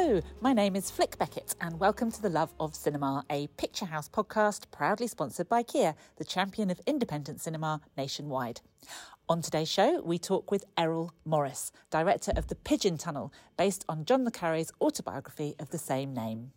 [0.00, 4.08] Hello, my name is Flick Beckett, and welcome to The Love of Cinema, a Picturehouse
[4.08, 8.60] podcast proudly sponsored by Kia, the champion of independent cinema nationwide.
[9.28, 14.04] On today's show, we talk with Errol Morris, director of The Pigeon Tunnel, based on
[14.04, 16.52] John le Carré's autobiography of the same name.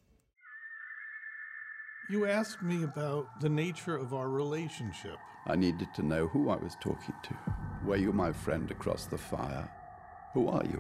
[2.11, 5.17] You asked me about the nature of our relationship.
[5.47, 7.35] I needed to know who I was talking to.
[7.87, 9.67] Were you my friend across the fire?
[10.35, 10.79] Who are you?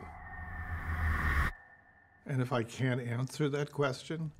[2.25, 4.31] And if I can't answer that question,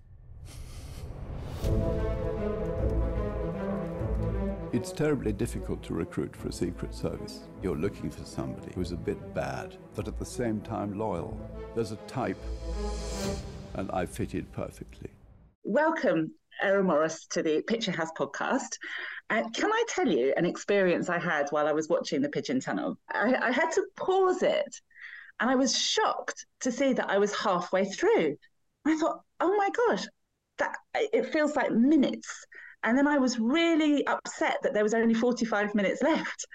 [4.74, 7.42] It's terribly difficult to recruit for a secret service.
[7.62, 11.38] You're looking for somebody who's a bit bad, but at the same time loyal.
[11.76, 12.42] There's a type,
[13.74, 15.10] and I fitted perfectly.
[15.66, 18.78] Welcome, Errol Morris, to the Picturehouse podcast.
[19.30, 22.62] And can I tell you an experience I had while I was watching The Pigeon
[22.62, 22.98] Tunnel?
[23.12, 24.74] I, I had to pause it
[25.42, 28.38] and I was shocked to see that I was halfway through.
[28.86, 30.06] I thought, oh my gosh,
[30.60, 32.46] that it feels like minutes.
[32.84, 36.46] And then I was really upset that there was only 45 minutes left.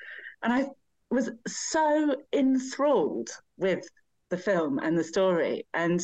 [0.42, 0.66] And I
[1.10, 3.28] was so enthralled
[3.58, 3.84] with
[4.30, 5.66] the film and the story.
[5.74, 6.00] And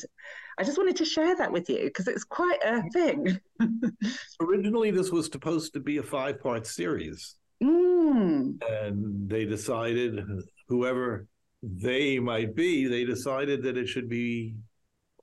[0.59, 3.39] I just wanted to share that with you because it's quite a thing.
[4.41, 7.37] originally this was supposed to be a five part series.
[7.63, 8.61] Mm.
[8.69, 10.21] And they decided,
[10.69, 11.29] whoever
[11.63, 14.57] they might be, they decided that it should be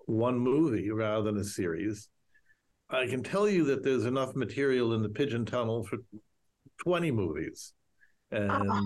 [0.06, 2.10] one movie rather than a series.
[2.90, 5.98] I can tell you that there's enough material in the Pigeon Tunnel for
[6.84, 7.74] 20 movies.
[8.32, 8.82] And uh-huh.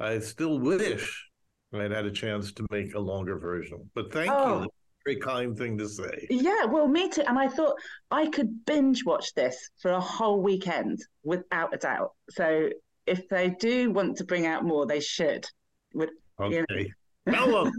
[0.00, 1.28] I still wish
[1.72, 3.88] I'd had a chance to make a longer version.
[3.94, 4.62] But thank oh.
[4.62, 4.68] you.
[5.04, 6.28] Very kind thing to say.
[6.30, 7.22] Yeah, well, me too.
[7.22, 7.74] And I thought
[8.12, 12.12] I could binge watch this for a whole weekend without a doubt.
[12.30, 12.68] So
[13.04, 15.44] if they do want to bring out more, they should.
[15.92, 16.10] With
[16.42, 16.92] Okay.
[17.28, 17.72] Tell them.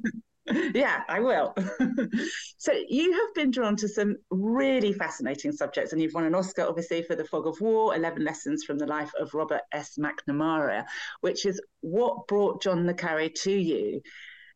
[0.74, 1.56] yeah, I will.
[2.58, 6.64] so you have been drawn to some really fascinating subjects, and you've won an Oscar,
[6.64, 9.98] obviously, for The Fog of War, 11 Lessons from the Life of Robert S.
[9.98, 10.84] McNamara,
[11.22, 14.02] which is what brought John le Carré to you.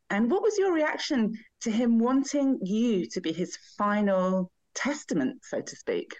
[0.09, 5.61] And what was your reaction to him wanting you to be his final testament, so
[5.61, 6.15] to speak?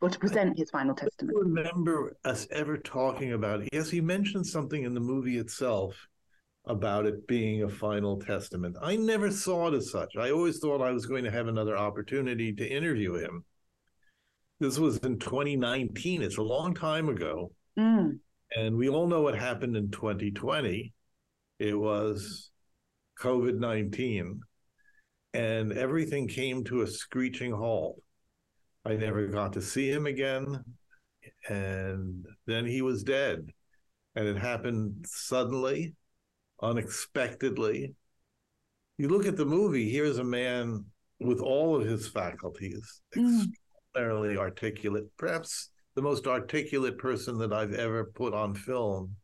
[0.00, 1.36] Or to present his final testament?
[1.38, 3.68] I remember us ever talking about it.
[3.72, 6.08] Yes, he mentioned something in the movie itself
[6.66, 8.76] about it being a final testament.
[8.80, 10.16] I never saw it as such.
[10.16, 13.44] I always thought I was going to have another opportunity to interview him.
[14.60, 16.22] This was in 2019.
[16.22, 17.50] It's a long time ago.
[17.76, 18.18] Mm.
[18.56, 20.92] And we all know what happened in 2020.
[21.58, 22.50] It was
[23.20, 24.40] COVID 19,
[25.34, 28.00] and everything came to a screeching halt.
[28.84, 30.64] I never got to see him again.
[31.48, 33.48] And then he was dead.
[34.14, 35.94] And it happened suddenly
[36.62, 37.94] unexpectedly.
[38.98, 40.84] You look at the movie, here's a man
[41.20, 43.46] with all of his faculties, mm.
[43.94, 49.16] extraordinarily articulate, perhaps the most articulate person that I've ever put on film.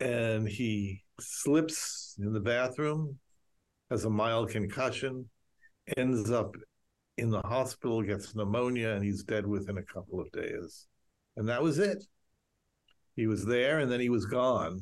[0.00, 3.18] And he slips in the bathroom,
[3.90, 5.28] has a mild concussion,
[5.96, 6.54] ends up
[7.16, 10.86] in the hospital, gets pneumonia, and he's dead within a couple of days.
[11.36, 12.02] And that was it.
[13.14, 14.80] He was there and then he was gone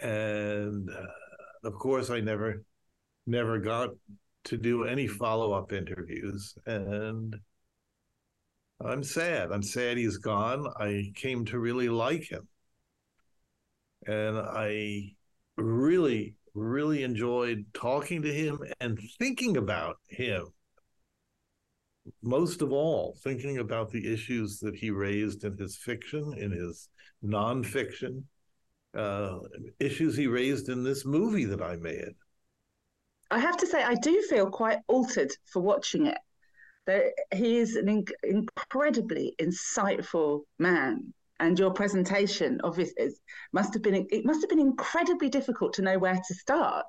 [0.00, 2.62] and uh, of course, I never,
[3.26, 3.90] never got
[4.44, 7.36] to do any follow up interviews, and
[8.84, 9.52] I'm sad.
[9.52, 10.66] I'm sad he's gone.
[10.78, 12.48] I came to really like him,
[14.06, 15.12] and I
[15.56, 20.46] really, really enjoyed talking to him and thinking about him.
[22.22, 26.88] Most of all, thinking about the issues that he raised in his fiction, in his
[27.22, 28.24] nonfiction,
[28.96, 29.38] uh,
[29.78, 32.14] issues he raised in this movie that I made.
[33.30, 36.18] I have to say, I do feel quite altered for watching it.
[36.86, 43.10] That he is an in- incredibly insightful man, and your presentation obviously
[43.52, 46.86] must have been it must have been incredibly difficult to know where to start.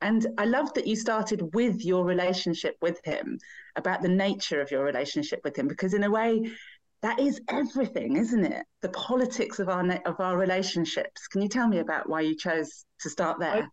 [0.00, 3.38] And I love that you started with your relationship with him,
[3.76, 6.50] about the nature of your relationship with him, because in a way,
[7.02, 8.64] that is everything, isn't it?
[8.82, 11.28] The politics of our of our relationships.
[11.28, 13.68] Can you tell me about why you chose to start there?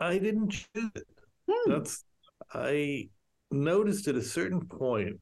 [0.00, 1.06] I, I didn't choose it.
[1.50, 1.70] Hmm.
[1.70, 2.04] That's
[2.52, 3.08] I
[3.50, 5.20] noticed at a certain point.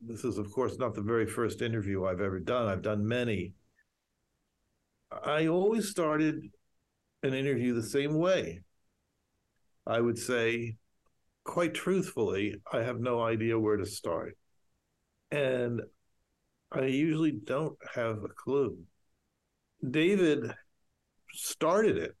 [0.00, 2.68] This is, of course, not the very first interview I've ever done.
[2.68, 3.54] I've done many.
[5.24, 6.50] I always started
[7.22, 8.60] an interview the same way.
[9.86, 10.76] I would say,
[11.44, 14.36] quite truthfully, I have no idea where to start.
[15.30, 15.82] And
[16.74, 18.78] I usually don't have a clue.
[19.88, 20.52] David
[21.32, 22.16] started it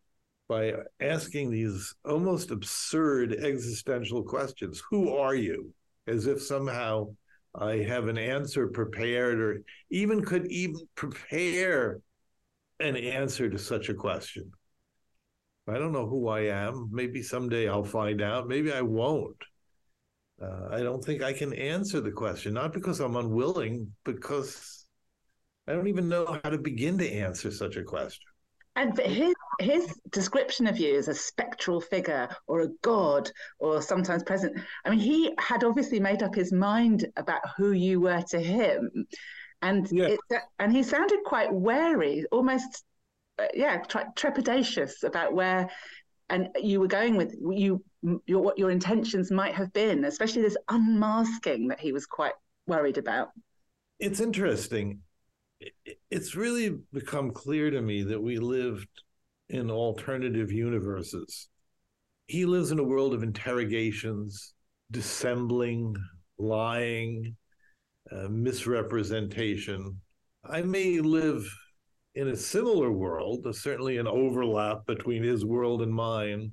[0.48, 4.82] by asking these almost absurd existential questions.
[4.90, 5.72] Who are you?
[6.06, 7.14] As if somehow
[7.54, 12.00] I have an answer prepared or even could even prepare
[12.80, 14.50] an answer to such a question.
[15.68, 16.88] I don't know who I am.
[16.90, 18.48] Maybe someday I'll find out.
[18.48, 19.36] Maybe I won't.
[20.42, 24.86] Uh, I don't think I can answer the question, not because I'm unwilling, because
[25.68, 28.24] I don't even know how to begin to answer such a question.
[28.74, 34.22] And his his description of you as a spectral figure or a god or sometimes
[34.22, 38.40] present, I mean, he had obviously made up his mind about who you were to
[38.40, 38.90] him,
[39.60, 40.08] and yeah.
[40.08, 40.20] it,
[40.58, 42.82] and he sounded quite wary, almost,
[43.38, 43.82] uh, yeah,
[44.16, 45.70] trepidatious about where
[46.32, 47.82] and you were going with you
[48.26, 52.34] your what your intentions might have been, especially this unmasking that he was quite
[52.66, 53.28] worried about.
[54.00, 55.00] It's interesting
[56.10, 58.88] it's really become clear to me that we lived
[59.48, 61.48] in alternative universes.
[62.26, 64.54] He lives in a world of interrogations,
[64.90, 65.94] dissembling,
[66.38, 67.36] lying,
[68.10, 70.00] uh, misrepresentation.
[70.44, 71.46] I may live
[72.14, 76.52] in a similar world, There's certainly an overlap between his world and mine,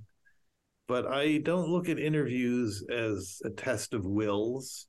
[0.87, 4.87] but I don't look at interviews as a test of wills.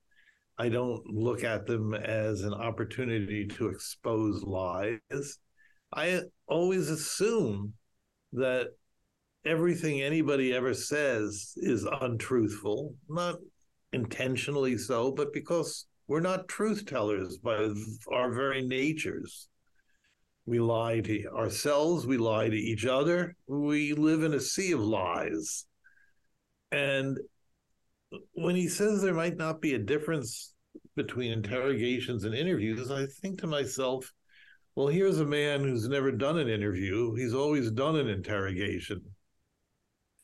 [0.59, 5.39] I don't look at them as an opportunity to expose lies.
[5.93, 7.73] I always assume
[8.33, 8.69] that
[9.45, 13.37] everything anybody ever says is untruthful, not
[13.93, 17.69] intentionally so, but because we're not truth tellers by
[18.13, 19.49] our very natures.
[20.51, 24.81] We lie to ourselves, we lie to each other, we live in a sea of
[24.81, 25.65] lies.
[26.73, 27.17] And
[28.33, 30.53] when he says there might not be a difference
[30.97, 34.13] between interrogations and interviews, I think to myself,
[34.75, 37.15] well, here's a man who's never done an interview.
[37.15, 39.03] He's always done an interrogation.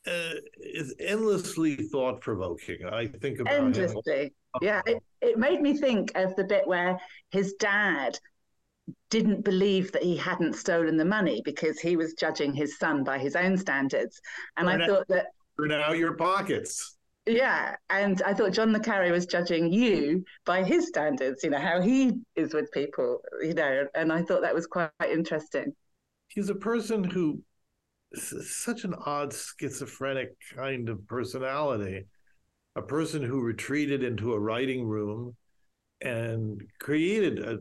[0.08, 2.84] Uh, it's endlessly thought provoking.
[2.84, 4.22] I think about endlessly.
[4.22, 4.30] Him.
[4.60, 6.98] Yeah, it, it made me think of the bit where
[7.30, 8.18] his dad
[9.10, 13.18] didn't believe that he hadn't stolen the money because he was judging his son by
[13.18, 14.20] his own standards.
[14.56, 15.26] And I thought that.
[15.56, 16.96] Burn out your pockets.
[17.26, 21.58] Yeah, and I thought John le Carré was judging you by his standards, you know,
[21.58, 25.72] how he is with people, you know, and I thought that was quite interesting.
[26.28, 27.42] He's a person who
[28.14, 32.04] such an odd schizophrenic kind of personality,
[32.76, 35.34] a person who retreated into a writing room
[36.00, 37.58] and created a.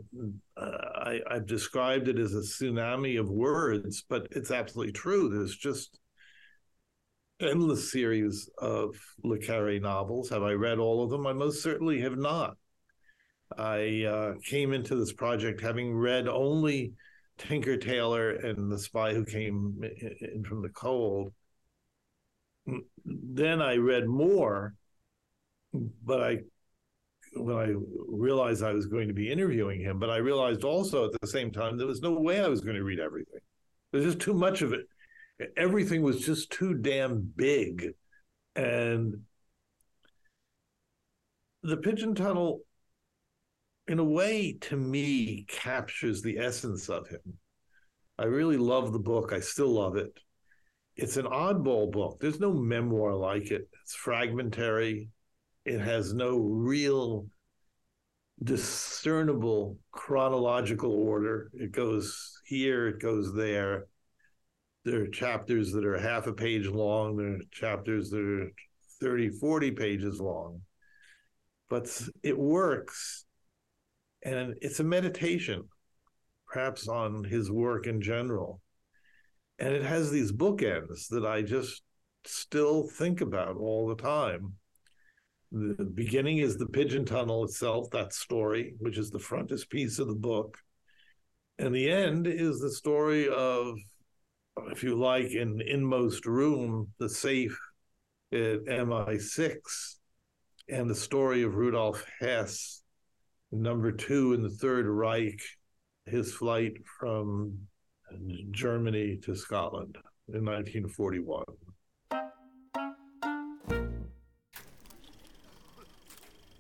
[1.06, 5.30] I, I've described it as a tsunami of words, but it's absolutely true.
[5.30, 6.00] There's just
[7.40, 10.30] endless series of Le Carré novels.
[10.30, 11.28] Have I read all of them?
[11.28, 12.58] I most certainly have not.
[13.56, 16.94] I uh, came into this project having read only
[17.38, 19.82] Tinker Tailor and The Spy Who Came
[20.22, 21.32] in from the Cold.
[23.06, 24.74] Then I read more,
[25.72, 26.40] but I
[27.36, 27.74] when I
[28.08, 31.52] realized I was going to be interviewing him, but I realized also at the same
[31.52, 33.42] time there was no way I was going to read everything.
[33.92, 34.88] There's just too much of it
[35.58, 37.94] everything was just too damn big.
[38.56, 39.22] And
[41.64, 42.62] the Pigeon Tunnel,
[43.88, 47.38] in a way, to me, captures the essence of him.
[48.18, 49.34] I really love the book.
[49.34, 50.18] I still love it.
[50.96, 52.20] It's an oddball book.
[52.22, 53.68] There's no memoir like it.
[53.84, 55.10] It's fragmentary.
[55.66, 57.26] It has no real
[58.44, 61.50] discernible chronological order.
[61.54, 63.88] It goes here, it goes there.
[64.84, 68.52] There are chapters that are half a page long there are chapters that are
[69.02, 70.62] 30 40 pages long.
[71.70, 71.90] But
[72.22, 73.26] it works
[74.24, 75.64] and it's a meditation
[76.48, 78.62] perhaps on his work in general.
[79.58, 81.82] And it has these bookends that i just
[82.26, 84.54] still think about all the time
[85.52, 90.16] the beginning is the pigeon tunnel itself that story which is the frontispiece of the
[90.16, 90.58] book
[91.60, 93.78] and the end is the story of
[94.72, 97.58] if you like, in inmost room, the safe
[98.32, 99.58] at MI6,
[100.70, 102.82] and the story of Rudolf Hess,
[103.52, 105.42] number two in the Third Reich,
[106.06, 107.58] his flight from
[108.52, 109.98] Germany to Scotland
[110.30, 111.44] in 1941.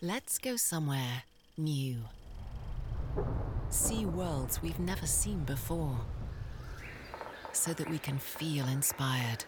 [0.08, 1.24] Let's go somewhere
[1.58, 1.98] new.
[3.70, 6.00] See worlds we've never seen before
[7.54, 9.46] so that we can feel inspired.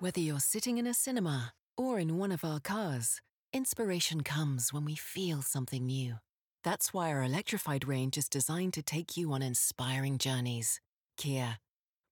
[0.00, 4.84] Whether you're sitting in a cinema or in one of our cars, inspiration comes when
[4.84, 6.16] we feel something new.
[6.62, 10.78] That's why our electrified range is designed to take you on inspiring journeys.
[11.16, 11.56] Kia,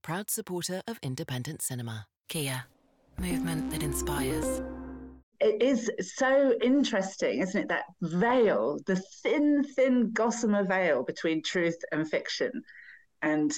[0.01, 2.07] proud supporter of independent cinema.
[2.31, 2.65] Kia,
[3.19, 4.63] movement that inspires.
[5.41, 7.69] It is so interesting, isn't it?
[7.69, 12.51] That veil, the thin, thin gossamer veil between truth and fiction,
[13.23, 13.53] and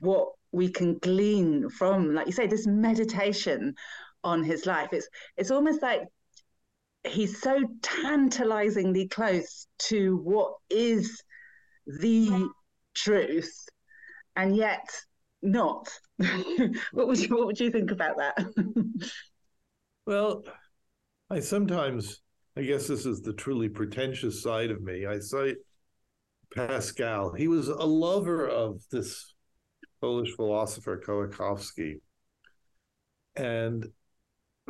[0.00, 3.74] what we can glean from, like you say, this meditation
[4.24, 4.88] on his life.
[4.92, 6.02] It's it's almost like
[7.06, 11.22] he's so tantalizingly close to what is
[11.86, 12.48] the
[12.94, 13.68] truth,
[14.34, 14.88] and yet
[15.42, 15.88] not.
[16.92, 18.36] what would you what would you think about that?
[20.06, 20.42] well,
[21.28, 22.22] I sometimes
[22.56, 25.06] I guess this is the truly pretentious side of me.
[25.06, 25.56] I cite
[26.54, 27.32] Pascal.
[27.32, 29.34] He was a lover of this
[30.00, 32.00] Polish philosopher Kolakowski,
[33.34, 33.86] and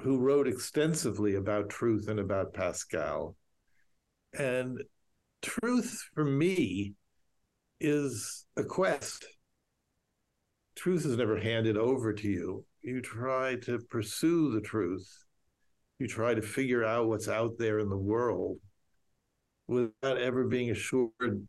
[0.00, 3.36] who wrote extensively about truth and about Pascal.
[4.36, 4.82] And
[5.42, 6.94] truth for me
[7.80, 9.26] is a quest.
[10.74, 12.64] Truth is never handed over to you.
[12.82, 15.25] You try to pursue the truth.
[15.98, 18.58] You try to figure out what's out there in the world
[19.66, 21.46] without ever being assured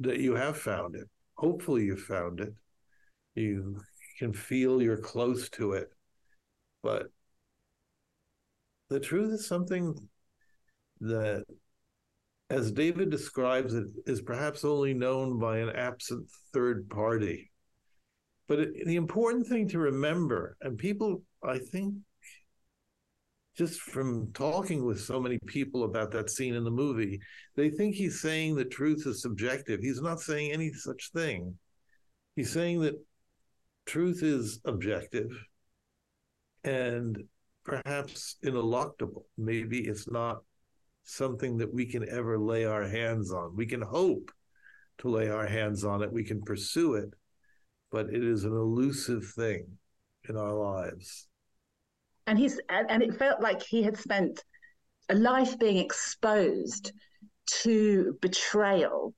[0.00, 1.08] that you have found it.
[1.34, 2.54] Hopefully, you've found it.
[3.34, 3.80] You
[4.18, 5.88] can feel you're close to it.
[6.82, 7.06] But
[8.88, 9.94] the truth is something
[11.00, 11.44] that,
[12.48, 17.50] as David describes it, is perhaps only known by an absent third party.
[18.48, 21.94] But the important thing to remember, and people, I think,
[23.56, 27.18] just from talking with so many people about that scene in the movie,
[27.54, 29.80] they think he's saying the truth is subjective.
[29.80, 31.56] He's not saying any such thing.
[32.34, 32.94] He's saying that
[33.86, 35.30] truth is objective
[36.64, 37.16] and
[37.64, 39.24] perhaps ineluctable.
[39.38, 40.42] Maybe it's not
[41.04, 43.56] something that we can ever lay our hands on.
[43.56, 44.30] We can hope
[44.98, 47.10] to lay our hands on it, we can pursue it,
[47.90, 49.66] but it is an elusive thing
[50.28, 51.28] in our lives.
[52.26, 54.42] And he's and it felt like he had spent
[55.08, 56.92] a life being exposed
[57.62, 59.14] to betrayal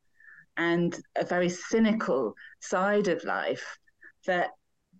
[0.58, 3.78] and a very cynical side of life
[4.26, 4.50] that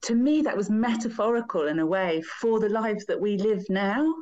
[0.03, 4.15] to me, that was metaphorical in a way for the lives that we live now.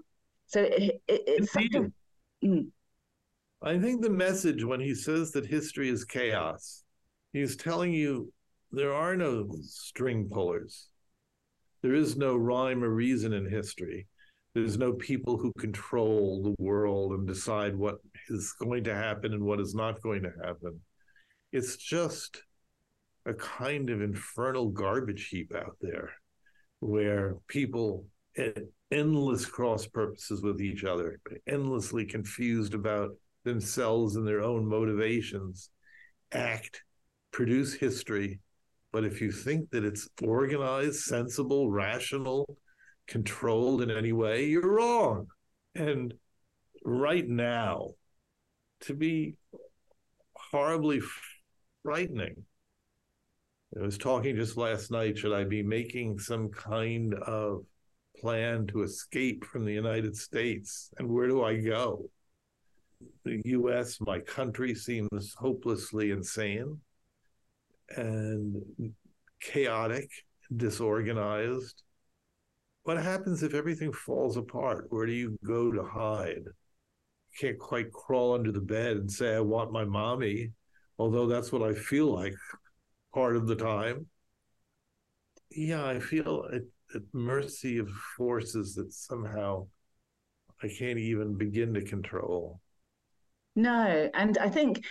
[0.46, 1.92] So it, it, it's something.
[2.44, 2.68] Mm.
[3.62, 6.84] I think the message when he says that history is chaos,
[7.32, 8.32] he's telling you
[8.70, 10.88] there are no string pullers.
[11.82, 14.06] There is no rhyme or reason in history.
[14.54, 17.96] There's no people who control the world and decide what
[18.28, 20.80] is going to happen and what is not going to happen.
[21.52, 22.42] It's just
[23.26, 26.10] a kind of infernal garbage heap out there
[26.80, 28.06] where people
[28.38, 28.56] at
[28.90, 33.10] endless cross purposes with each other, endlessly confused about
[33.44, 35.70] themselves and their own motivations,
[36.32, 36.82] act,
[37.30, 38.40] produce history.
[38.92, 42.56] But if you think that it's organized, sensible, rational,
[43.06, 45.26] controlled in any way, you're wrong.
[45.74, 46.14] And
[46.84, 47.90] right now,
[48.82, 49.36] to be
[50.34, 51.00] horribly
[51.82, 52.44] frightening
[53.78, 55.18] I was talking just last night.
[55.18, 57.64] Should I be making some kind of
[58.18, 60.90] plan to escape from the United States?
[60.98, 62.08] And where do I go?
[63.24, 66.80] The US, my country, seems hopelessly insane
[67.90, 68.62] and
[69.40, 70.10] chaotic,
[70.54, 71.82] disorganized.
[72.84, 74.86] What happens if everything falls apart?
[74.90, 76.44] Where do you go to hide?
[76.44, 80.52] You can't quite crawl under the bed and say, I want my mommy,
[80.98, 82.34] although that's what I feel like
[83.12, 84.06] part of the time.
[85.50, 86.62] Yeah, I feel at,
[86.94, 89.66] at mercy of forces that somehow
[90.62, 92.60] I can't even begin to control.
[93.54, 94.84] No, and I think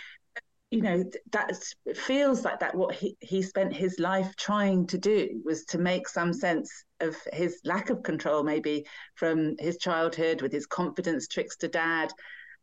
[0.70, 1.52] you know that
[1.94, 6.08] feels like that what he, he spent his life trying to do was to make
[6.08, 11.68] some sense of his lack of control maybe from his childhood with his confidence trickster
[11.68, 12.10] dad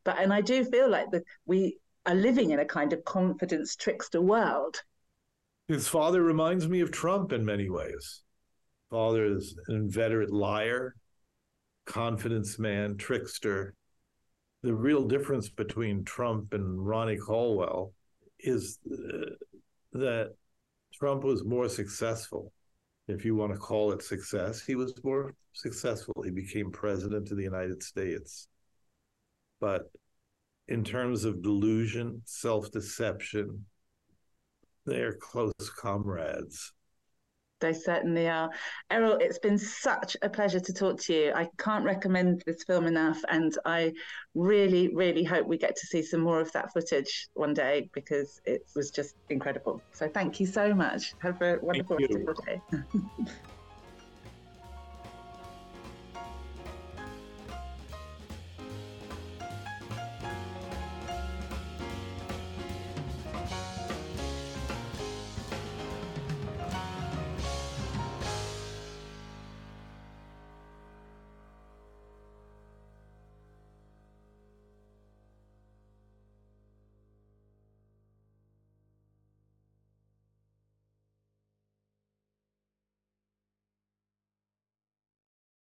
[0.04, 3.76] but and i do feel like that we are living in a kind of confidence
[3.78, 4.84] trickster world
[5.68, 8.22] his father reminds me of Trump in many ways.
[8.90, 10.96] Father is an inveterate liar,
[11.86, 13.74] confidence man, trickster.
[14.64, 17.94] The real difference between Trump and Ronnie Cornwell
[18.40, 19.36] is uh,
[19.92, 20.36] that
[20.94, 22.54] Trump was more successful,
[23.10, 24.62] if you want to call it success.
[24.62, 26.16] He was more successful.
[26.24, 28.48] He became president of the United States.
[29.60, 29.92] But
[30.70, 33.66] in terms of delusion, self deception,
[34.86, 36.72] they're close comrades.
[37.64, 38.50] They certainly are.
[38.92, 41.32] Errol, it's been such a pleasure to talk to you.
[41.34, 43.94] I can't recommend this film enough, and I
[44.36, 48.42] really, really hope we get to see some more of that footage one day because
[48.44, 49.82] it was just incredible.
[49.94, 51.14] So thank you so much.
[51.22, 52.62] Have a wonderful rest of your day.